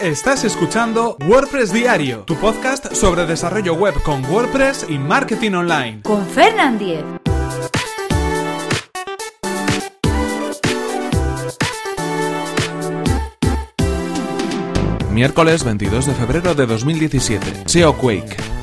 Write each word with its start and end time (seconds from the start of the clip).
Estás 0.00 0.44
escuchando 0.44 1.18
WordPress 1.26 1.74
Diario, 1.74 2.20
tu 2.20 2.34
podcast 2.36 2.94
sobre 2.94 3.26
desarrollo 3.26 3.74
web 3.74 3.92
con 4.02 4.24
WordPress 4.24 4.86
y 4.88 4.96
marketing 4.98 5.52
online. 5.52 6.00
Con 6.00 6.26
Fernand 6.26 6.78
Diez. 6.78 7.04
Miércoles 15.10 15.64
22 15.64 16.06
de 16.06 16.14
febrero 16.14 16.54
de 16.54 16.64
2017. 16.64 17.64
SEO 17.66 17.94
Quake. 17.98 18.59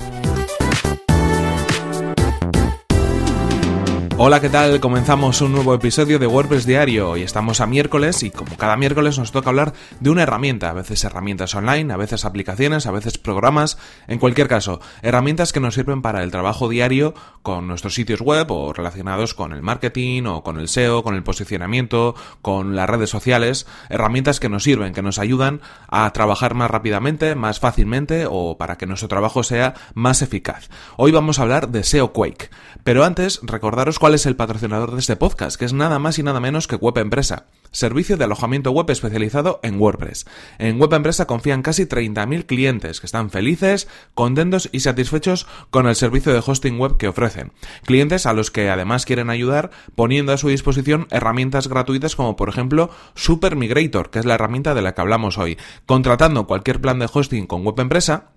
Hola, 4.20 4.40
¿qué 4.42 4.50
tal? 4.50 4.80
Comenzamos 4.80 5.42
un 5.42 5.52
nuevo 5.52 5.76
episodio 5.76 6.18
de 6.18 6.26
WordPress 6.26 6.66
Diario 6.66 7.18
y 7.18 7.22
estamos 7.22 7.62
a 7.62 7.68
miércoles 7.68 8.24
y 8.24 8.32
como 8.32 8.58
cada 8.58 8.76
miércoles 8.76 9.20
nos 9.20 9.32
toca 9.32 9.52
hablar 9.52 9.74
de 10.00 10.10
una 10.10 10.24
herramienta, 10.24 10.72
a 10.72 10.74
veces 10.74 11.04
herramientas 11.04 11.54
online, 11.54 11.94
a 11.94 11.98
veces 11.98 12.26
aplicaciones, 12.26 12.88
a 12.88 12.92
veces 12.92 13.20
programas, 13.20 13.78
en 14.08 14.18
cualquier 14.18 14.48
caso, 14.48 14.82
herramientas 15.04 15.54
que 15.54 15.60
nos 15.60 15.76
sirven 15.76 16.02
para 16.02 16.24
el 16.24 16.32
trabajo 16.32 16.68
diario 16.68 17.14
con 17.44 17.68
nuestros 17.68 17.94
sitios 17.94 18.22
web 18.22 18.50
o 18.50 18.74
relacionados 18.74 19.36
con 19.36 19.54
el 19.54 19.62
marketing 19.62 20.24
o 20.24 20.42
con 20.42 20.60
el 20.60 20.68
SEO, 20.68 21.04
con 21.04 21.14
el 21.14 21.22
posicionamiento, 21.22 22.16
con 22.42 22.76
las 22.76 22.90
redes 22.90 23.12
sociales, 23.12 23.68
herramientas 23.88 24.40
que 24.40 24.50
nos 24.50 24.64
sirven, 24.64 24.96
que 24.96 25.04
nos 25.04 25.20
ayudan 25.20 25.62
a 25.90 26.12
trabajar 26.12 26.56
más 26.56 26.72
rápidamente, 26.72 27.36
más 27.36 27.60
fácilmente 27.60 28.26
o 28.28 28.58
para 28.58 28.80
que 28.80 28.88
nuestro 28.88 29.10
trabajo 29.10 29.44
sea 29.44 29.76
más 29.94 30.24
eficaz. 30.24 30.70
Hoy 30.96 31.12
vamos 31.12 31.38
a 31.38 31.44
hablar 31.44 31.70
de 31.70 31.84
SEO 31.84 32.14
Quake, 32.14 32.50
pero 32.84 33.06
antes 33.06 33.42
recordaros 33.44 34.00
es 34.14 34.26
el 34.26 34.36
patrocinador 34.36 34.92
de 34.92 35.00
este 35.00 35.16
podcast, 35.16 35.58
que 35.58 35.66
es 35.66 35.74
nada 35.74 36.00
más 36.00 36.20
y 36.20 36.24
nada 36.24 36.40
menos 36.40 36.68
que 36.68 36.76
Web 36.76 36.98
Empresa, 37.00 37.48
servicio 37.72 38.18
de 38.18 38.24
alojamiento 38.24 38.72
web 38.72 38.90
especializado 38.90 39.60
en 39.64 39.80
WordPress. 39.80 40.26
En 40.60 40.80
Web 40.80 40.94
Empresa 40.94 41.26
confían 41.28 41.62
casi 41.62 41.86
30.000 41.86 42.46
clientes 42.46 43.00
que 43.00 43.06
están 43.06 43.30
felices, 43.30 43.88
contentos 44.14 44.70
y 44.72 44.82
satisfechos 44.82 45.48
con 45.70 45.88
el 45.88 45.96
servicio 45.96 46.34
de 46.34 46.44
hosting 46.46 46.80
web 46.80 46.98
que 46.98 47.08
ofrecen. 47.08 47.52
Clientes 47.86 48.26
a 48.26 48.34
los 48.34 48.52
que 48.52 48.70
además 48.70 49.06
quieren 49.06 49.30
ayudar 49.30 49.72
poniendo 49.96 50.32
a 50.32 50.38
su 50.38 50.50
disposición 50.50 51.08
herramientas 51.12 51.68
gratuitas 51.68 52.16
como 52.16 52.36
por 52.36 52.50
ejemplo 52.50 52.90
Super 53.16 53.56
Migrator, 53.56 54.10
que 54.10 54.20
es 54.20 54.26
la 54.26 54.36
herramienta 54.36 54.74
de 54.74 54.82
la 54.82 54.94
que 54.94 55.02
hablamos 55.02 55.38
hoy. 55.38 55.58
Contratando 55.86 56.48
cualquier 56.48 56.82
plan 56.82 57.00
de 57.00 57.10
hosting 57.12 57.48
con 57.48 57.66
Web 57.66 57.80
Empresa, 57.80 58.32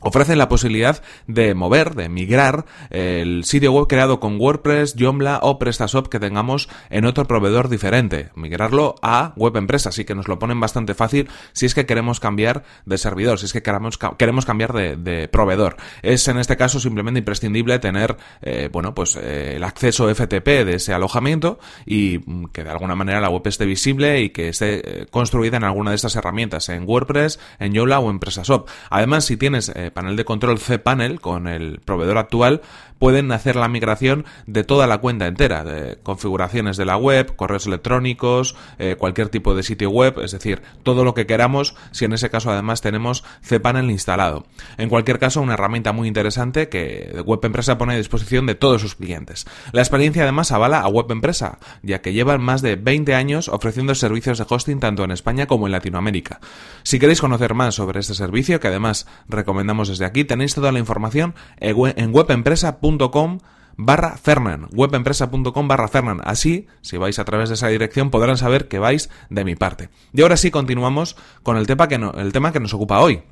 ofrecen 0.00 0.38
la 0.38 0.48
posibilidad 0.48 1.02
de 1.26 1.54
mover, 1.54 1.94
de 1.94 2.08
migrar 2.08 2.64
el 2.90 3.44
sitio 3.44 3.72
web 3.72 3.86
creado 3.88 4.20
con 4.20 4.40
WordPress, 4.40 4.94
Joomla 4.98 5.40
o 5.42 5.58
PrestaShop 5.58 6.08
que 6.08 6.20
tengamos 6.20 6.68
en 6.90 7.04
otro 7.04 7.26
proveedor 7.26 7.68
diferente, 7.68 8.30
migrarlo 8.34 8.94
a 9.02 9.32
web 9.36 9.56
empresa, 9.56 9.88
así 9.88 10.04
que 10.04 10.14
nos 10.14 10.28
lo 10.28 10.38
ponen 10.38 10.60
bastante 10.60 10.94
fácil 10.94 11.28
si 11.52 11.66
es 11.66 11.74
que 11.74 11.86
queremos 11.86 12.20
cambiar 12.20 12.64
de 12.86 12.98
servidor, 12.98 13.38
si 13.38 13.46
es 13.46 13.52
que 13.52 13.62
queremos, 13.62 13.98
queremos 14.16 14.46
cambiar 14.46 14.72
de, 14.72 15.28
proveedor. 15.28 15.76
Es 16.02 16.28
en 16.28 16.38
este 16.38 16.56
caso 16.56 16.80
simplemente 16.80 17.18
imprescindible 17.18 17.78
tener, 17.78 18.16
eh, 18.42 18.68
bueno, 18.72 18.94
pues 18.94 19.16
eh, 19.16 19.54
el 19.56 19.64
acceso 19.64 20.12
FTP 20.12 20.46
de 20.64 20.74
ese 20.74 20.94
alojamiento 20.94 21.58
y 21.86 22.20
mm, 22.24 22.46
que 22.46 22.64
de 22.64 22.70
alguna 22.70 22.94
manera 22.94 23.20
la 23.20 23.30
web 23.30 23.42
esté 23.46 23.66
visible 23.66 24.20
y 24.20 24.30
que 24.30 24.48
esté 24.48 25.02
eh, 25.02 25.06
construida 25.10 25.56
en 25.56 25.64
alguna 25.64 25.90
de 25.90 25.96
estas 25.96 26.16
herramientas, 26.16 26.68
en 26.68 26.84
WordPress, 26.86 27.38
en 27.58 27.74
Joomla 27.74 27.98
o 27.98 28.10
en 28.10 28.18
PrestaShop. 28.18 28.68
Además, 28.90 29.24
si 29.24 29.36
tienes 29.36 29.72
panel 29.90 30.16
de 30.16 30.24
control 30.24 30.58
cPanel 30.58 31.20
con 31.20 31.46
el 31.46 31.80
proveedor 31.80 32.18
actual, 32.18 32.62
pueden 32.98 33.30
hacer 33.32 33.56
la 33.56 33.68
migración 33.68 34.24
de 34.46 34.64
toda 34.64 34.86
la 34.86 34.98
cuenta 34.98 35.26
entera, 35.26 35.64
de 35.64 35.98
configuraciones 36.02 36.76
de 36.76 36.84
la 36.84 36.96
web, 36.96 37.34
correos 37.36 37.66
electrónicos, 37.66 38.56
eh, 38.78 38.96
cualquier 38.98 39.28
tipo 39.28 39.54
de 39.54 39.62
sitio 39.62 39.90
web, 39.90 40.18
es 40.20 40.32
decir, 40.32 40.62
todo 40.82 41.04
lo 41.04 41.14
que 41.14 41.26
queramos, 41.26 41.74
si 41.90 42.04
en 42.04 42.12
ese 42.12 42.30
caso 42.30 42.50
además 42.50 42.80
tenemos 42.80 43.24
cPanel 43.46 43.90
instalado. 43.90 44.46
En 44.76 44.88
cualquier 44.88 45.18
caso, 45.18 45.40
una 45.40 45.54
herramienta 45.54 45.92
muy 45.92 46.08
interesante 46.08 46.68
que 46.68 47.22
Web 47.24 47.40
Empresa 47.44 47.78
pone 47.78 47.94
a 47.94 47.96
disposición 47.96 48.46
de 48.46 48.54
todos 48.54 48.80
sus 48.80 48.94
clientes. 48.94 49.46
La 49.72 49.82
experiencia 49.82 50.22
además 50.22 50.52
avala 50.52 50.80
a 50.80 50.88
Web 50.88 51.10
Empresa, 51.10 51.58
ya 51.82 52.00
que 52.00 52.12
llevan 52.12 52.42
más 52.42 52.62
de 52.62 52.76
20 52.76 53.14
años 53.14 53.48
ofreciendo 53.48 53.94
servicios 53.94 54.38
de 54.38 54.46
hosting 54.48 54.80
tanto 54.80 55.04
en 55.04 55.10
España 55.10 55.46
como 55.46 55.66
en 55.66 55.72
Latinoamérica. 55.72 56.40
Si 56.82 56.98
queréis 56.98 57.20
conocer 57.20 57.54
más 57.54 57.74
sobre 57.74 58.00
este 58.00 58.14
servicio, 58.14 58.60
que 58.60 58.68
además 58.68 59.06
recomendamos 59.28 59.88
desde 59.88 60.04
aquí, 60.04 60.24
tenéis 60.24 60.54
toda 60.54 60.72
la 60.72 60.78
información 60.78 61.34
en 61.60 62.14
webempresa.com 62.14 62.87
webempresa.com 62.88 63.38
barra 63.76 64.16
Fernan, 64.16 64.66
webempresa.com 64.72 65.68
barra 65.68 65.88
Fernan. 65.88 66.20
Así, 66.24 66.66
si 66.80 66.96
vais 66.96 67.18
a 67.18 67.24
través 67.24 67.48
de 67.48 67.54
esa 67.54 67.68
dirección, 67.68 68.10
podrán 68.10 68.36
saber 68.36 68.68
que 68.68 68.78
vais 68.78 69.10
de 69.30 69.44
mi 69.44 69.54
parte. 69.54 69.90
Y 70.12 70.22
ahora 70.22 70.36
sí 70.36 70.50
continuamos 70.50 71.16
con 71.42 71.56
el 71.56 71.66
tema 71.66 71.88
que, 71.88 71.94
el 71.94 72.32
tema 72.32 72.52
que 72.52 72.60
nos 72.60 72.74
ocupa 72.74 73.00
hoy. 73.00 73.22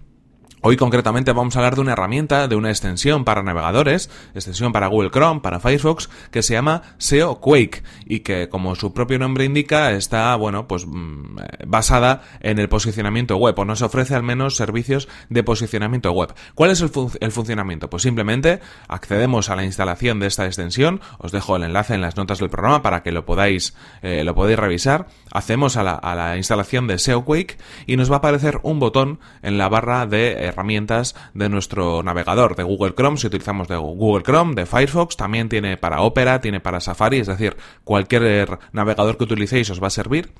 Hoy 0.62 0.76
concretamente 0.76 1.32
vamos 1.32 1.54
a 1.54 1.58
hablar 1.60 1.74
de 1.74 1.82
una 1.82 1.92
herramienta, 1.92 2.48
de 2.48 2.56
una 2.56 2.70
extensión 2.70 3.24
para 3.24 3.42
navegadores, 3.42 4.10
extensión 4.34 4.72
para 4.72 4.86
Google 4.86 5.10
Chrome, 5.10 5.40
para 5.40 5.60
Firefox, 5.60 6.08
que 6.30 6.42
se 6.42 6.54
llama 6.54 6.82
SEO 6.96 7.40
Quake 7.40 7.82
y 8.06 8.20
que 8.20 8.48
como 8.48 8.74
su 8.74 8.94
propio 8.94 9.18
nombre 9.18 9.44
indica 9.44 9.92
está, 9.92 10.34
bueno, 10.34 10.66
pues 10.66 10.86
mm, 10.86 11.36
basada 11.66 12.22
en 12.40 12.58
el 12.58 12.68
posicionamiento 12.70 13.36
web 13.36 13.56
o 13.58 13.64
nos 13.66 13.82
ofrece 13.82 14.14
al 14.14 14.22
menos 14.22 14.56
servicios 14.56 15.08
de 15.28 15.44
posicionamiento 15.44 16.10
web. 16.12 16.34
¿Cuál 16.54 16.70
es 16.70 16.80
el, 16.80 16.88
funcionamiento? 17.30 17.90
Pues 17.90 18.02
simplemente 18.02 18.60
accedemos 18.88 19.50
a 19.50 19.56
la 19.56 19.64
instalación 19.64 20.20
de 20.20 20.26
esta 20.26 20.46
extensión, 20.46 21.00
os 21.18 21.32
dejo 21.32 21.56
el 21.56 21.64
enlace 21.64 21.94
en 21.94 22.00
las 22.00 22.16
notas 22.16 22.38
del 22.38 22.48
programa 22.48 22.82
para 22.82 23.02
que 23.02 23.12
lo 23.12 23.26
podáis, 23.26 23.76
eh, 24.00 24.24
lo 24.24 24.34
podáis 24.34 24.58
revisar, 24.58 25.06
hacemos 25.32 25.76
a 25.76 25.82
la, 25.82 26.36
instalación 26.36 26.86
de 26.86 26.98
SEO 26.98 27.24
Quake 27.24 27.58
y 27.86 27.96
nos 27.96 28.10
va 28.10 28.16
a 28.16 28.18
aparecer 28.18 28.60
un 28.62 28.78
botón 28.78 29.18
en 29.42 29.58
la 29.58 29.68
barra 29.68 30.06
de 30.06 30.32
herramientas 30.32 31.14
de 31.34 31.48
nuestro 31.48 32.02
navegador 32.02 32.56
de 32.56 32.62
Google 32.62 32.94
Chrome, 32.94 33.16
si 33.16 33.26
utilizamos 33.26 33.68
de 33.68 33.76
Google 33.76 34.22
Chrome, 34.22 34.54
de 34.54 34.66
Firefox, 34.66 35.16
también 35.16 35.48
tiene 35.48 35.76
para 35.76 36.02
Opera, 36.02 36.40
tiene 36.40 36.60
para 36.60 36.80
Safari, 36.80 37.18
es 37.18 37.26
decir, 37.26 37.56
cualquier 37.84 38.58
navegador 38.72 39.16
que 39.16 39.24
utilicéis 39.24 39.70
os 39.70 39.82
va 39.82 39.88
a 39.88 39.90
servir. 39.90 40.32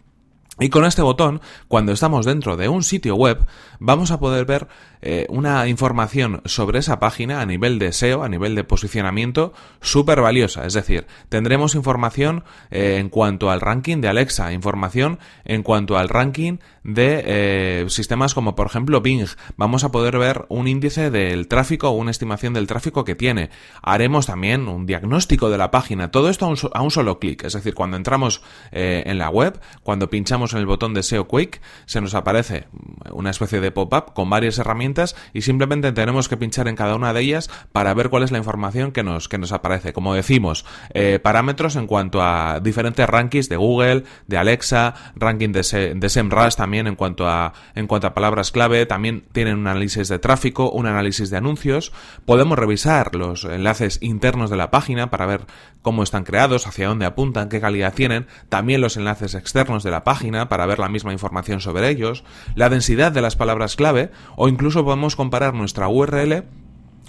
Y 0.59 0.71
con 0.71 0.87
este 0.87 1.03
botón, 1.03 1.43
cuando 1.69 1.93
estamos 1.93 2.25
dentro 2.25 2.57
de 2.57 2.71
un 2.71 2.83
sitio 2.83 3.15
web, 3.15 3.45
vamos 3.79 4.11
a 4.11 4.19
poder 4.19 4.47
ver 4.47 4.69
eh, 5.03 5.27
una 5.29 5.69
información 5.69 6.41
sobre 6.47 6.79
esa 6.79 6.99
página 6.99 7.43
a 7.43 7.47
nivel 7.47 7.79
de 7.79 7.93
SEO, 7.93 8.23
a 8.23 8.29
nivel 8.31 8.55
de 8.55 8.65
posicionamiento, 8.65 9.53
súper 9.83 10.23
valiosa. 10.23 10.65
Es 10.65 10.73
decir, 10.73 11.07
tendremos 11.29 11.75
información 11.75 12.43
eh, 12.71 12.97
en 12.99 13.11
cuanto 13.11 13.51
al 13.51 13.61
ranking 13.61 14.01
de 14.01 14.09
Alexa, 14.09 14.55
información 14.55 15.19
en 15.45 15.63
cuanto 15.63 15.99
al 15.99 16.09
ranking 16.09 16.57
de 16.85 17.23
eh, 17.27 17.87
sistemas 17.89 18.33
como 18.33 18.55
por 18.55 18.67
ejemplo 18.67 19.03
Bing. 19.03 19.27
Vamos 19.59 19.85
a 19.85 19.91
poder 19.91 20.17
ver 20.17 20.47
un 20.49 20.69
índice 20.69 21.11
del 21.11 21.49
tráfico 21.49 21.91
o 21.91 21.93
una 21.93 22.13
estimación 22.13 22.55
del 22.55 22.67
tráfico 22.67 23.05
que 23.05 23.15
tiene. 23.15 23.51
Haremos 23.83 24.25
también 24.25 24.69
un 24.69 24.87
diagnóstico 24.87 25.51
de 25.51 25.59
la 25.59 25.71
página. 25.71 26.11
Todo 26.11 26.31
esto 26.31 26.47
a 26.47 26.49
un, 26.49 26.57
a 26.73 26.81
un 26.81 26.91
solo 26.91 27.19
clic. 27.19 27.45
Es 27.45 27.53
decir, 27.53 27.75
cuando 27.75 27.99
entramos 27.99 28.43
en 28.71 29.19
la 29.19 29.31
web, 29.31 29.61
cuando 29.83 30.09
pinchamos 30.11 30.46
en 30.53 30.61
el 30.61 30.67
botón 30.67 30.95
de 30.95 31.03
SEO 31.03 31.27
Quake, 31.27 31.61
se 31.87 32.01
nos 32.01 32.15
aparece 32.15 32.67
una 33.13 33.31
especie 33.31 33.61
de 33.61 33.71
pop-up 33.71 34.13
con 34.15 34.31
varias 34.31 34.59
herramientas 34.59 35.17
y 35.33 35.43
simplemente 35.43 35.93
tenemos 35.93 36.29
que 36.29 36.37
pinchar 36.37 36.69
en 36.69 36.77
cada 36.77 36.95
una 36.95 37.13
de 37.13 37.21
ellas 37.21 37.51
para 37.73 37.95
ver 37.95 38.11
cuál 38.11 38.23
es 38.23 38.31
la 38.31 38.39
información 38.39 38.93
que 38.93 39.03
nos, 39.03 39.29
que 39.29 39.39
nos 39.39 39.53
aparece. 39.53 39.93
Como 39.93 40.15
decimos, 40.15 40.65
eh, 40.95 41.19
parámetros 41.19 41.77
en 41.77 41.87
cuanto 41.87 42.23
a 42.23 42.61
diferentes 42.61 43.09
rankings 43.09 43.49
de 43.49 43.57
Google, 43.57 44.05
de 44.27 44.39
Alexa, 44.39 44.95
ranking 45.17 45.53
de, 45.53 45.95
de 45.95 46.09
SEMrush 46.09 46.55
también 46.55 46.87
en 46.87 46.97
cuanto 46.97 47.29
a, 47.29 47.53
en 47.75 47.87
cuanto 47.87 48.07
a 48.07 48.15
palabras 48.15 48.51
clave, 48.51 48.87
también 48.87 49.25
tienen 49.33 49.59
un 49.59 49.67
análisis 49.67 50.09
de 50.09 50.19
tráfico, 50.19 50.71
un 50.71 50.87
análisis 50.87 51.31
de 51.31 51.37
anuncios. 51.37 51.93
Podemos 52.25 52.59
revisar 52.59 53.15
los 53.15 53.45
enlaces 53.45 53.99
internos 54.01 54.51
de 54.51 54.57
la 54.57 54.71
página 54.71 55.11
para 55.11 55.27
ver 55.27 55.47
cómo 55.87 56.03
están 56.03 56.25
creados, 56.25 56.67
hacia 56.67 56.89
dónde 56.89 57.07
apuntan, 57.07 57.49
qué 57.49 57.61
calidad 57.61 57.95
tienen, 57.95 58.27
también 58.49 58.81
los 58.81 58.97
enlaces 58.97 59.37
externos 59.37 59.85
de 59.85 59.93
la 59.93 60.03
página, 60.03 60.49
para 60.49 60.67
ver 60.67 60.81
la 60.81 60.89
misma 60.89 61.13
información 61.13 61.61
sobre 61.61 61.89
ellos, 61.89 62.25
la 62.57 62.69
densidad 62.69 63.13
de 63.13 63.21
las 63.21 63.37
palabras 63.37 63.77
clave 63.77 64.11
o 64.35 64.49
incluso 64.49 64.85
podemos 64.85 65.15
comparar 65.15 65.55
nuestra 65.55 65.87
URL 65.87 66.43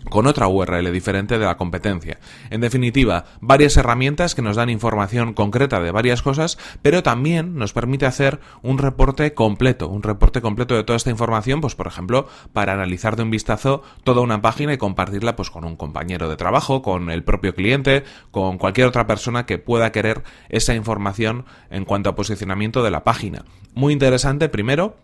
con 0.09 0.27
otra 0.27 0.47
URL 0.47 0.91
diferente 0.91 1.37
de 1.37 1.45
la 1.45 1.57
competencia. 1.57 2.19
En 2.49 2.61
definitiva, 2.61 3.25
varias 3.41 3.77
herramientas 3.77 4.35
que 4.35 4.41
nos 4.41 4.55
dan 4.55 4.69
información 4.69 5.33
concreta 5.33 5.79
de 5.79 5.91
varias 5.91 6.21
cosas, 6.21 6.57
pero 6.81 7.03
también 7.03 7.55
nos 7.55 7.73
permite 7.73 8.05
hacer 8.05 8.39
un 8.61 8.77
reporte 8.77 9.33
completo, 9.33 9.87
un 9.87 10.03
reporte 10.03 10.41
completo 10.41 10.75
de 10.75 10.83
toda 10.83 10.97
esta 10.97 11.09
información, 11.09 11.61
pues 11.61 11.75
por 11.75 11.87
ejemplo, 11.87 12.27
para 12.53 12.73
analizar 12.73 13.15
de 13.15 13.23
un 13.23 13.31
vistazo 13.31 13.83
toda 14.03 14.21
una 14.21 14.41
página 14.41 14.73
y 14.73 14.77
compartirla 14.77 15.35
pues 15.35 15.49
con 15.49 15.65
un 15.65 15.75
compañero 15.75 16.29
de 16.29 16.37
trabajo, 16.37 16.81
con 16.81 17.09
el 17.09 17.23
propio 17.23 17.53
cliente, 17.53 18.03
con 18.31 18.57
cualquier 18.57 18.87
otra 18.87 19.07
persona 19.07 19.45
que 19.45 19.57
pueda 19.57 19.91
querer 19.91 20.23
esa 20.49 20.75
información 20.75 21.45
en 21.69 21.85
cuanto 21.85 22.09
a 22.09 22.15
posicionamiento 22.15 22.83
de 22.83 22.91
la 22.91 23.03
página. 23.03 23.45
Muy 23.73 23.93
interesante 23.93 24.49
primero 24.49 24.95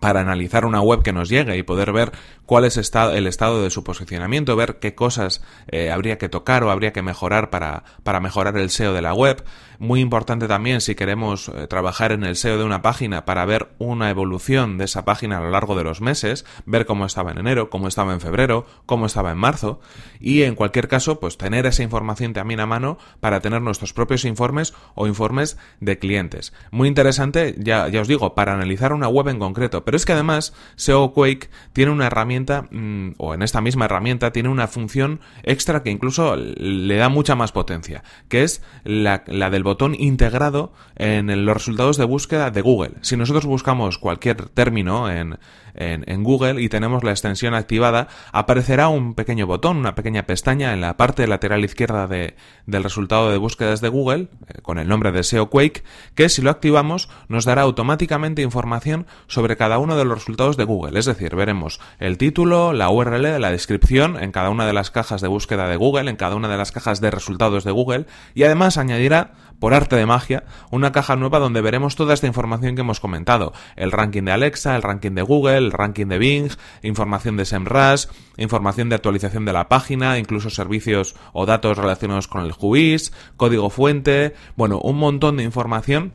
para 0.00 0.20
analizar 0.20 0.64
una 0.64 0.80
web 0.80 1.02
que 1.02 1.12
nos 1.12 1.28
llegue 1.28 1.56
y 1.56 1.62
poder 1.62 1.92
ver 1.92 2.12
cuál 2.46 2.64
es 2.64 2.76
el 2.76 3.26
estado 3.26 3.62
de 3.62 3.70
su 3.70 3.84
posicionamiento, 3.84 4.56
ver 4.56 4.78
qué 4.78 4.94
cosas 4.94 5.42
eh, 5.68 5.90
habría 5.90 6.18
que 6.18 6.28
tocar 6.28 6.64
o 6.64 6.70
habría 6.70 6.92
que 6.92 7.02
mejorar 7.02 7.50
para, 7.50 7.84
para 8.02 8.20
mejorar 8.20 8.56
el 8.56 8.70
SEO 8.70 8.92
de 8.92 9.02
la 9.02 9.14
web. 9.14 9.44
Muy 9.78 10.00
importante 10.00 10.46
también 10.46 10.80
si 10.80 10.94
queremos 10.94 11.48
eh, 11.48 11.66
trabajar 11.66 12.12
en 12.12 12.24
el 12.24 12.36
SEO 12.36 12.58
de 12.58 12.64
una 12.64 12.82
página 12.82 13.24
para 13.24 13.44
ver 13.44 13.68
una 13.78 14.10
evolución 14.10 14.78
de 14.78 14.84
esa 14.84 15.04
página 15.04 15.38
a 15.38 15.40
lo 15.40 15.50
largo 15.50 15.74
de 15.74 15.84
los 15.84 16.00
meses, 16.00 16.44
ver 16.64 16.86
cómo 16.86 17.06
estaba 17.06 17.32
en 17.32 17.38
enero, 17.38 17.70
cómo 17.70 17.88
estaba 17.88 18.12
en 18.12 18.20
febrero, 18.20 18.66
cómo 18.86 19.06
estaba 19.06 19.32
en 19.32 19.38
marzo 19.38 19.80
y 20.20 20.42
en 20.42 20.54
cualquier 20.54 20.88
caso 20.88 21.20
pues 21.20 21.38
tener 21.38 21.66
esa 21.66 21.82
información 21.82 22.32
también 22.32 22.60
a 22.60 22.66
mano 22.66 22.98
para 23.20 23.40
tener 23.40 23.62
nuestros 23.62 23.92
propios 23.92 24.24
informes 24.24 24.74
o 24.94 25.06
informes 25.06 25.58
de 25.80 25.98
clientes. 25.98 26.52
Muy 26.70 26.88
interesante, 26.88 27.54
ya, 27.58 27.88
ya 27.88 28.00
os 28.00 28.08
digo, 28.08 28.34
para 28.34 28.54
analizar 28.54 28.92
una 28.92 29.08
web 29.08 29.28
en 29.28 29.38
concreto, 29.38 29.73
pero 29.82 29.96
es 29.96 30.04
que 30.04 30.12
además 30.12 30.52
SEO 30.76 31.12
Quake 31.12 31.48
tiene 31.72 31.90
una 31.90 32.06
herramienta 32.06 32.68
mm, 32.70 33.14
o 33.16 33.32
en 33.34 33.42
esta 33.42 33.62
misma 33.62 33.86
herramienta 33.86 34.30
tiene 34.30 34.50
una 34.50 34.68
función 34.68 35.20
extra 35.42 35.82
que 35.82 35.90
incluso 35.90 36.36
le 36.36 36.96
da 36.96 37.08
mucha 37.08 37.34
más 37.34 37.52
potencia, 37.52 38.04
que 38.28 38.42
es 38.42 38.62
la, 38.84 39.24
del 39.24 39.62
botón 39.64 39.96
integrado 39.98 40.72
en 40.96 41.44
los 41.44 41.54
resultados 41.54 41.96
de 41.96 42.04
búsqueda 42.04 42.50
de 42.50 42.60
Google. 42.60 42.92
Si 43.00 43.16
nosotros 43.16 43.46
buscamos 43.46 43.98
cualquier 43.98 44.48
término 44.50 45.10
en, 45.10 45.38
en, 45.74 46.22
Google 46.22 46.62
y 46.62 46.68
tenemos 46.68 47.02
la 47.02 47.10
extensión 47.10 47.54
activada, 47.54 48.08
aparecerá 48.32 48.88
un 48.88 49.14
pequeño 49.14 49.46
botón, 49.46 49.78
una 49.78 49.94
pequeña 49.94 50.24
pestaña 50.24 50.72
en 50.72 50.80
la 50.80 50.96
parte 50.96 51.26
lateral 51.26 51.64
izquierda 51.64 52.06
de, 52.06 52.36
del 52.66 52.84
resultado 52.84 53.30
de 53.30 53.38
búsquedas 53.38 53.80
de 53.80 53.88
Google, 53.88 54.28
eh, 54.48 54.60
con 54.62 54.78
el 54.78 54.88
nombre 54.88 55.12
de 55.12 55.22
SEO 55.22 55.50
Quake, 55.50 55.82
que 56.14 56.28
si 56.28 56.42
lo 56.42 56.50
activamos 56.50 57.08
nos 57.28 57.44
dará 57.44 57.62
automáticamente 57.62 58.42
información 58.42 59.06
sobre 59.26 59.56
cada 59.56 59.63
uno 59.78 59.96
de 59.96 60.04
los 60.04 60.18
resultados 60.18 60.56
de 60.56 60.64
Google. 60.64 60.98
Es 60.98 61.06
decir, 61.06 61.34
veremos 61.34 61.80
el 61.98 62.18
título, 62.18 62.72
la 62.72 62.90
URL, 62.90 63.40
la 63.40 63.50
descripción 63.50 64.22
en 64.22 64.32
cada 64.32 64.50
una 64.50 64.66
de 64.66 64.72
las 64.72 64.90
cajas 64.90 65.20
de 65.20 65.28
búsqueda 65.28 65.68
de 65.68 65.76
Google, 65.76 66.10
en 66.10 66.16
cada 66.16 66.36
una 66.36 66.48
de 66.48 66.56
las 66.56 66.72
cajas 66.72 67.00
de 67.00 67.10
resultados 67.10 67.64
de 67.64 67.70
Google, 67.70 68.06
y 68.34 68.44
además 68.44 68.78
añadirá 68.78 69.32
por 69.58 69.74
arte 69.74 69.96
de 69.96 70.06
magia, 70.06 70.44
una 70.70 70.92
caja 70.92 71.16
nueva 71.16 71.38
donde 71.38 71.60
veremos 71.60 71.96
toda 71.96 72.14
esta 72.14 72.26
información 72.26 72.74
que 72.74 72.82
hemos 72.82 73.00
comentado. 73.00 73.52
El 73.76 73.92
ranking 73.92 74.24
de 74.24 74.32
Alexa, 74.32 74.76
el 74.76 74.82
ranking 74.82 75.12
de 75.12 75.22
Google, 75.22 75.56
el 75.56 75.72
ranking 75.72 76.06
de 76.06 76.18
Bing, 76.18 76.50
información 76.82 77.36
de 77.36 77.44
SEMrush, 77.44 78.06
información 78.36 78.88
de 78.88 78.96
actualización 78.96 79.44
de 79.44 79.52
la 79.52 79.68
página, 79.68 80.18
incluso 80.18 80.50
servicios 80.50 81.14
o 81.32 81.46
datos 81.46 81.78
relacionados 81.78 82.28
con 82.28 82.44
el 82.44 82.52
juiz, 82.52 83.12
código 83.36 83.70
fuente, 83.70 84.34
bueno, 84.56 84.78
un 84.80 84.98
montón 84.98 85.36
de 85.36 85.44
información 85.44 86.12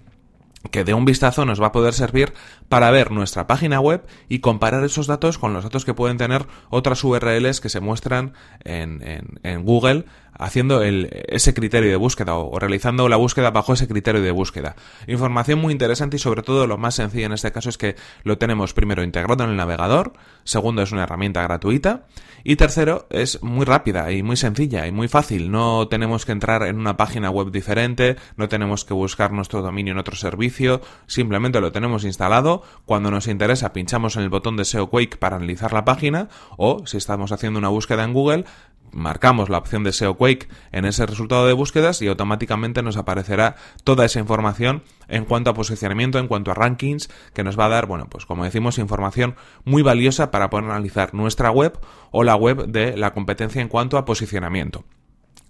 que 0.72 0.84
de 0.84 0.94
un 0.94 1.06
vistazo 1.06 1.46
nos 1.46 1.62
va 1.62 1.68
a 1.68 1.72
poder 1.72 1.94
servir 1.94 2.34
para 2.68 2.92
ver 2.92 3.12
nuestra 3.12 3.48
página 3.48 3.80
web 3.80 4.06
y 4.28 4.40
comparar 4.40 4.84
esos 4.84 5.08
datos 5.08 5.38
con 5.38 5.54
los 5.54 5.64
datos 5.64 5.86
que 5.86 5.94
pueden 5.94 6.18
tener 6.18 6.46
otras 6.70 7.04
URLs 7.04 7.62
que 7.62 7.70
se 7.70 7.80
muestran 7.80 8.34
en, 8.64 9.02
en, 9.02 9.40
en 9.44 9.64
Google 9.64 10.06
haciendo 10.40 10.82
el, 10.82 11.10
ese 11.28 11.54
criterio 11.54 11.92
de 11.92 11.98
búsqueda 11.98 12.36
o, 12.36 12.58
realizando 12.58 13.08
la 13.10 13.18
búsqueda 13.18 13.52
bajo 13.52 13.74
ese 13.74 13.88
criterio 13.88 14.22
de 14.22 14.32
búsqueda. 14.32 14.76
Información 15.06 15.60
muy 15.60 15.74
interesante 15.74 16.16
y 16.16 16.20
sobre 16.20 16.42
todo 16.42 16.66
lo 16.66 16.78
más 16.78 16.96
sencillo 16.96 17.28
en 17.28 17.34
este 17.34 17.52
caso 17.52 17.70
es 17.70 17.78
que 17.78 17.96
lo 18.24 18.38
tenemos 18.38 18.74
primero 18.74 19.04
integrado 19.04 19.44
en 19.44 19.52
el 19.52 19.58
navegador, 19.58 20.14
segundo 20.44 20.82
es 20.82 20.92
una 20.92 21.04
herramienta 21.04 21.44
gratuita 21.44 22.06
y 22.44 22.56
tercero 22.56 23.06
es 23.10 23.44
muy 23.44 23.66
rápida 23.66 24.12
y 24.12 24.24
muy 24.24 24.38
sencilla 24.38 24.88
y 24.88 24.92
muy 24.92 25.10
fácil. 25.10 25.52
No 25.52 25.88
tenemos 25.90 26.26
que 26.26 26.32
entrar 26.32 26.64
en 26.64 26.80
una 26.80 26.96
página 26.96 27.30
web 27.30 27.52
diferente, 27.52 28.16
no 28.38 28.48
tenemos 28.48 28.86
que 28.86 28.94
buscar 28.94 29.34
nuestro 29.34 29.62
dominio 29.62 29.92
en 29.92 30.00
otro 30.00 30.16
servicio, 30.16 30.82
simplemente 31.06 31.60
lo 31.60 31.74
tenemos 31.74 32.06
instalado. 32.06 32.64
Cuando 32.86 33.12
nos 33.12 33.28
interesa 33.28 33.74
pinchamos 33.74 34.16
en 34.16 34.24
el 34.24 34.30
botón 34.30 34.56
de 34.56 34.64
SEO 34.64 34.90
Quake 34.90 35.18
para 35.18 35.36
analizar 35.36 35.74
la 35.74 35.84
página 35.84 36.30
o 36.56 36.86
si 36.86 36.96
estamos 36.96 37.34
haciendo 37.34 37.60
una 37.60 37.68
búsqueda 37.68 38.06
en 38.06 38.14
Google 38.14 38.46
marcamos 38.92 39.50
la 39.50 39.58
opción 39.58 39.84
de 39.84 39.94
SEO 39.94 40.16
Quake 40.16 40.48
en 40.72 40.86
ese 40.86 41.06
resultado 41.06 41.48
de 41.48 41.54
búsquedas 41.54 42.02
y 42.02 42.08
automáticamente 42.08 42.82
nos 42.82 42.98
aparecerá 42.98 43.56
toda 43.84 44.06
esa 44.06 44.20
información 44.20 44.84
en 45.08 45.26
cuanto 45.26 45.50
a 45.50 45.54
posicionamiento, 45.54 46.20
en 46.20 46.28
cuanto 46.28 46.52
a 46.52 46.56
rankings, 46.56 47.10
que 47.34 47.44
nos 47.44 47.60
va 47.60 47.66
a 47.66 47.70
dar, 47.70 47.86
bueno, 47.86 48.08
pues 48.10 48.26
como 48.26 48.44
decimos, 48.44 48.78
información 48.78 49.36
muy 49.64 49.82
valiosa 49.82 50.32
para 50.32 50.50
poder 50.50 50.66
analizar 50.66 51.14
nuestra 51.14 51.52
web 51.52 51.80
o 52.12 52.24
la 52.24 52.36
web 52.36 52.68
de 52.68 52.98
la 52.98 53.14
competencia 53.14 53.62
en 53.62 53.68
cuanto 53.68 53.98
a 53.98 54.06
posicionamiento. 54.06 54.86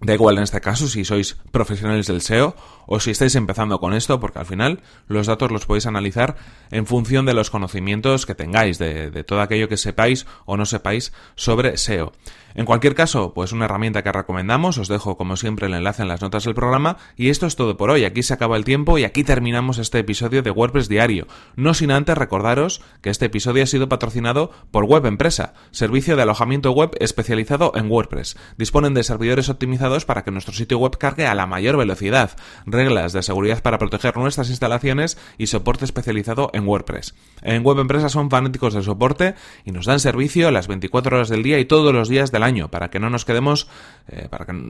Da 0.02 0.14
igual 0.14 0.38
en 0.38 0.44
este 0.44 0.62
caso 0.62 0.88
si 0.88 1.04
sois 1.04 1.36
profesionales 1.52 2.08
del 2.08 2.22
SEO 2.22 2.56
o 2.88 3.02
si 3.02 3.12
estáis 3.12 3.36
empezando 3.36 3.80
con 3.80 3.94
esto, 3.94 4.18
porque 4.22 4.40
al 4.40 4.46
final 4.46 4.80
los 5.08 5.28
datos 5.28 5.52
los 5.52 5.66
podéis 5.66 5.88
analizar 5.88 6.38
en 6.72 6.86
función 6.86 7.26
de 7.26 7.34
los 7.34 7.50
conocimientos 7.50 8.26
que 8.26 8.34
tengáis, 8.34 8.78
de, 8.78 9.12
de 9.12 9.24
todo 9.26 9.42
aquello 9.42 9.68
que 9.68 9.76
sepáis 9.76 10.26
o 10.46 10.56
no 10.56 10.66
sepáis 10.66 11.12
sobre 11.36 11.76
SEO. 11.76 12.14
En 12.56 12.66
cualquier 12.66 12.96
caso, 12.96 13.34
pues 13.34 13.52
una 13.52 13.66
herramienta 13.66 14.04
que 14.04 14.12
recomendamos, 14.12 14.78
os 14.78 14.88
dejo 14.88 15.18
como 15.18 15.38
siempre 15.38 15.68
el 15.68 15.74
enlace 15.74 16.02
en 16.02 16.08
las 16.08 16.22
notas 16.22 16.46
del 16.46 16.56
programa 16.56 16.98
y 17.16 17.30
esto 17.30 17.46
es 17.46 17.56
todo 17.56 17.78
por 17.78 17.92
hoy, 17.92 18.06
aquí 18.06 18.24
se 18.24 18.34
acaba 18.34 18.58
el 18.58 18.66
tiempo 18.66 18.98
y 18.98 19.04
aquí 19.04 19.24
terminamos 19.24 19.78
este 19.78 20.00
episodio 20.00 20.42
de 20.42 20.52
WordPress 20.52 20.90
Diario, 20.90 21.28
no 21.56 21.74
sin 21.74 21.92
antes 21.92 22.18
recordaros 22.18 22.82
que 23.02 23.10
este 23.10 23.26
episodio 23.26 23.64
ha 23.64 23.68
sido 23.68 23.88
patrocinado 23.88 24.52
por 24.72 24.86
Web 24.86 25.06
Empresa, 25.06 25.54
servicio 25.72 26.16
de 26.16 26.24
alojamiento 26.24 26.72
web 26.72 26.92
especializado 27.00 27.72
en 27.76 27.90
WordPress. 27.90 28.38
Disponen 28.58 28.94
de 28.94 29.04
servidores 29.04 29.50
optimizados 29.50 30.06
para 30.06 30.24
que 30.24 30.32
nuestro 30.32 30.54
sitio 30.54 30.80
web 30.80 30.98
cargue 30.98 31.28
a 31.28 31.36
la 31.36 31.46
mayor 31.46 31.78
velocidad, 31.78 32.32
reglas 32.66 33.14
de 33.14 33.24
seguridad 33.24 33.62
para 33.62 33.78
proteger 33.78 34.18
nuestras 34.18 34.50
instalaciones 34.50 35.18
y 35.38 35.48
soporte 35.48 35.86
especializado 35.86 36.50
en 36.54 36.68
WordPress. 36.68 37.16
En 37.42 37.64
Web 37.64 37.80
Empresa 37.80 38.10
son 38.10 38.30
fanáticos 38.30 38.74
del 38.74 38.84
soporte 38.84 39.36
y 39.66 39.72
nos 39.72 39.86
dan 39.86 40.00
servicio 40.00 40.52
las 40.52 40.68
24 40.68 41.18
horas 41.18 41.30
del 41.30 41.44
día 41.44 41.60
y 41.60 41.66
todos 41.66 41.94
los 41.94 42.10
días 42.10 42.32
de 42.32 42.39
año, 42.44 42.70
para 42.70 42.90
que 42.90 43.00
no 43.00 43.10
nos 43.10 43.26
quedemos 43.26 43.68
eh, 44.08 44.30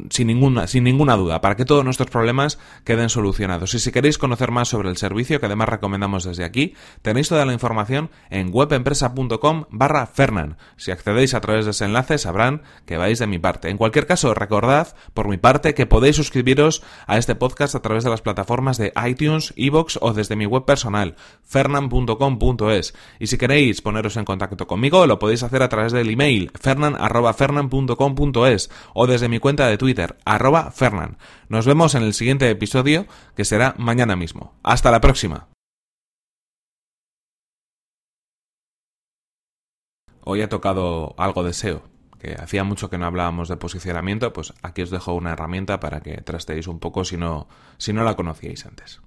sin, 0.10 0.28
ninguna, 0.28 0.68
sin 0.68 0.84
ninguna 0.84 1.16
duda, 1.16 1.42
para 1.42 1.56
que 1.56 1.66
todos 1.66 1.84
nuestros 1.84 2.10
problemas 2.10 2.60
queden 2.84 3.10
solucionados. 3.10 3.74
Y 3.74 3.80
si 3.80 3.92
queréis 3.92 4.18
conocer 4.18 4.52
más 4.52 4.70
sobre 4.70 4.90
el 4.90 4.98
servicio, 4.98 5.40
que 5.40 5.46
además 5.46 5.70
recomendamos 5.70 6.24
desde 6.24 6.44
aquí, 6.44 6.76
tenéis 7.02 7.30
toda 7.30 7.46
la 7.46 7.54
información 7.54 8.10
en 8.30 8.50
webempresa.com 8.52 9.66
barra 9.70 10.06
Fernan. 10.08 10.58
Si 10.78 10.92
accedéis 10.92 11.34
a 11.34 11.42
través 11.42 11.66
de 11.66 11.72
ese 11.72 11.86
enlace, 11.86 12.18
sabrán 12.18 12.64
que 12.86 12.98
vais 12.98 13.20
de 13.20 13.28
mi 13.28 13.40
parte. 13.40 13.70
En 13.70 13.78
cualquier 13.78 14.08
caso, 14.08 14.34
recordad, 14.34 14.96
por 15.14 15.28
mi 15.28 15.38
parte, 15.38 15.74
que 15.74 15.86
podéis 15.86 16.16
suscribiros 16.16 16.84
a 17.08 17.18
este 17.18 17.36
podcast 17.36 17.76
a 17.76 17.82
través 17.82 18.04
de 18.04 18.10
las 18.10 18.22
plataformas 18.22 18.78
de 18.78 18.94
iTunes, 19.08 19.54
Evox 19.56 20.00
o 20.02 20.14
desde 20.14 20.36
mi 20.36 20.46
web 20.46 20.66
personal, 20.66 21.16
fernan.com.es. 21.44 22.94
Y 23.20 23.28
si 23.28 23.38
queréis 23.38 23.82
poneros 23.82 24.18
en 24.18 24.26
contacto 24.26 24.68
conmigo, 24.68 25.06
lo 25.08 25.20
podéis 25.20 25.44
hacer 25.44 25.64
a 25.64 25.70
través 25.70 25.92
del 25.92 26.10
email 26.10 26.52
fernan.fernan 26.60 27.59
fernan.com.es 27.60 28.70
o 28.94 29.08
desde 29.08 29.30
mi 29.30 29.40
cuenta 29.40 29.68
de 29.68 29.78
Twitter, 29.78 30.18
arroba 30.26 30.72
fernan. 30.72 31.18
Nos 31.50 31.66
vemos 31.66 31.96
en 31.96 32.04
el 32.04 32.14
siguiente 32.14 32.50
episodio, 32.50 33.06
que 33.36 33.46
será 33.46 33.76
mañana 33.78 34.16
mismo. 34.16 34.54
Hasta 34.64 34.92
la 34.92 35.02
próxima. 35.02 35.48
Hoy 40.22 40.42
ha 40.42 40.50
tocado 40.50 41.16
algo 41.18 41.44
de 41.44 41.54
SEO, 41.54 41.82
que 42.20 42.36
hacía 42.36 42.64
mucho 42.64 42.90
que 42.90 42.98
no 42.98 43.06
hablábamos 43.06 43.50
de 43.50 43.58
posicionamiento, 43.58 44.32
pues 44.32 44.54
aquí 44.62 44.84
os 44.84 44.92
dejo 44.92 45.14
una 45.14 45.32
herramienta 45.32 45.80
para 45.80 46.02
que 46.02 46.22
trasteéis 46.22 46.68
un 46.68 46.80
poco 46.80 47.04
si 47.04 47.18
no, 47.18 47.48
si 47.78 47.94
no 47.94 48.04
la 48.04 48.16
conocíais 48.16 48.66
antes. 48.66 49.02